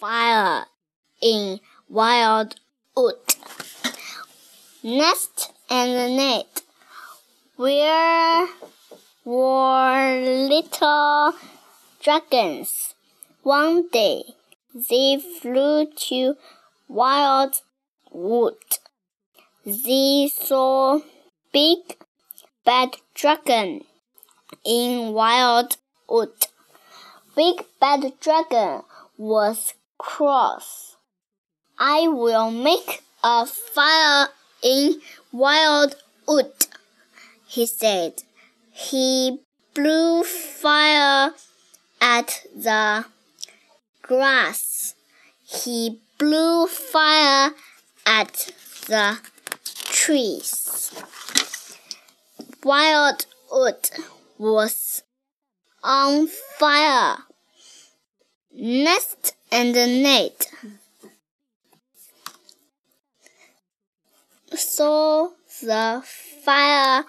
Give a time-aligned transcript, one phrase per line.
[0.00, 0.66] fire
[1.20, 2.54] in wild
[2.96, 3.16] wood.
[4.82, 6.62] Nest and net.
[7.56, 8.46] Where
[9.24, 11.34] were little
[12.00, 12.94] dragons.
[13.42, 14.22] One day
[14.72, 16.36] they flew to
[16.88, 17.60] wild
[18.12, 18.54] wood.
[19.66, 21.00] They saw
[21.52, 21.78] big
[22.64, 23.84] bad dragon
[24.64, 25.76] in wild
[26.08, 26.46] wood.
[27.34, 28.82] Big bad dragon
[29.16, 30.96] was cross.
[31.78, 34.28] I will make a fire
[34.62, 35.00] in
[35.32, 35.96] wild
[36.26, 36.52] wood,
[37.46, 38.22] he said.
[38.70, 39.40] He
[39.74, 41.32] blew fire
[42.00, 43.04] at the
[44.02, 44.94] grass.
[45.44, 47.52] He blew fire
[48.06, 48.52] at
[48.86, 49.18] the
[49.64, 50.92] trees.
[52.64, 53.90] Wild wood
[54.36, 55.02] was
[55.82, 57.27] on fire.
[58.60, 60.48] Nest and net
[64.52, 65.28] saw
[65.62, 66.02] the
[66.42, 67.04] fire.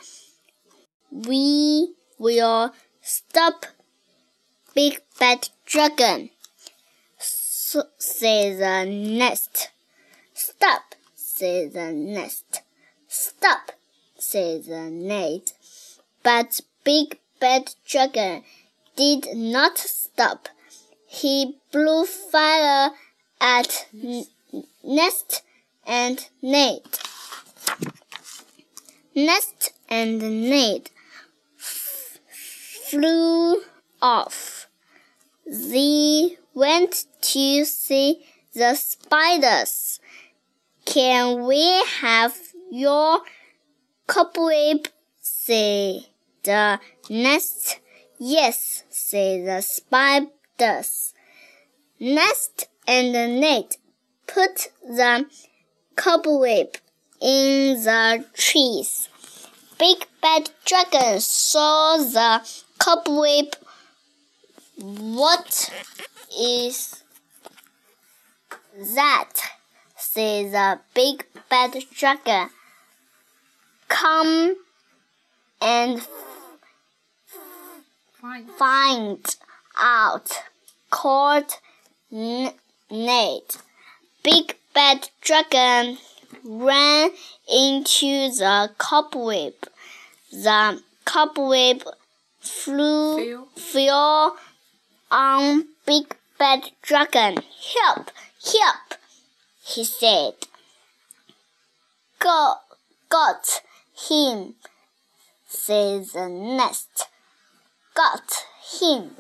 [1.12, 3.66] We will stop
[4.76, 6.30] big bad dragon,
[7.18, 9.72] so, said the nest.
[10.36, 12.62] Stop, said the nest.
[13.08, 13.72] Stop,
[14.20, 15.54] said the net.
[16.22, 18.44] But big bad dragon
[18.96, 20.50] did not stop.
[21.12, 22.92] He blew fire
[23.42, 23.88] at
[24.84, 25.42] nest
[25.84, 27.00] and net.
[29.16, 30.92] Nest and net
[31.58, 33.64] flew
[34.00, 34.68] off.
[35.48, 40.00] They went to see the spiders.
[40.86, 42.38] Can we have
[42.72, 43.22] your
[44.06, 44.90] cobweb?
[45.20, 46.06] said
[46.44, 47.80] the nest.
[48.20, 49.62] Yes, said the
[50.60, 51.14] spiders.
[52.00, 53.78] Nest and net
[54.28, 55.26] put the
[55.96, 56.76] cobweb
[57.22, 59.10] in the trees.
[59.78, 62.42] Big bad dragon saw the
[62.78, 63.56] cobweb.
[64.78, 65.70] What
[66.38, 67.04] is
[68.96, 69.34] that?
[69.98, 72.50] said the big bad dragon.
[73.90, 74.56] Come
[75.62, 76.02] and
[78.58, 79.36] find
[79.80, 80.32] out,
[80.92, 81.58] called
[82.12, 83.58] Nate.
[84.24, 85.98] Big bad dragon
[86.44, 87.12] ran
[87.52, 89.54] into the cobweb.
[90.32, 91.84] The cobweb
[92.40, 94.38] flew, fell
[95.12, 97.38] on Big Bad Dragon.
[97.74, 98.12] Help!
[98.44, 98.96] Help!
[99.66, 100.34] he said.
[102.20, 102.56] Go,
[103.08, 103.62] got
[104.10, 104.56] him,
[105.48, 107.08] says the nest.
[107.94, 108.46] Got
[108.82, 109.16] him,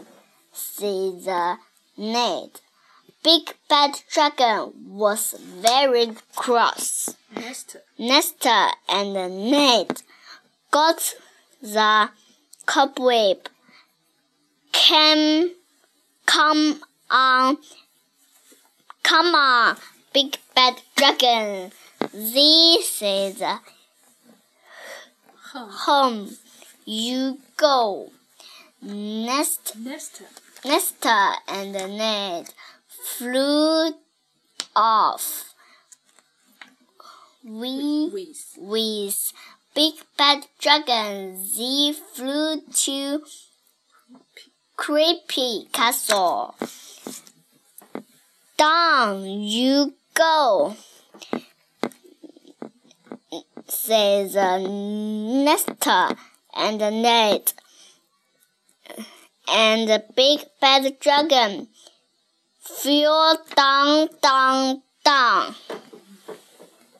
[0.59, 1.57] said the
[1.97, 2.61] net.
[3.23, 7.15] Big Bad Dragon was very cross.
[7.35, 7.81] Nesta.
[7.97, 9.13] Nesta and
[9.51, 10.01] Ned
[10.71, 11.15] got
[11.61, 12.09] the
[12.65, 13.49] cobweb.
[14.71, 15.51] Came,
[16.25, 17.57] come on,
[19.03, 19.77] come on,
[20.13, 21.71] Big Bad Dragon.
[22.13, 23.41] This is
[25.51, 25.69] Home.
[25.69, 26.37] home.
[26.85, 28.11] You go.
[28.81, 30.23] Nest, Nesta.
[30.65, 32.53] Nesta and the Ned
[32.87, 33.93] flew
[34.75, 35.53] off.
[37.43, 38.55] We With.
[38.57, 39.33] with
[39.73, 43.23] Big Bad Dragon, they flew to
[44.75, 46.55] Creepy Castle.
[48.57, 50.75] Down you go,
[53.65, 56.17] says Nesta
[56.53, 57.53] and the Ned.
[59.51, 61.67] And the Big Bad Dragon
[62.59, 65.55] fell down, down, down.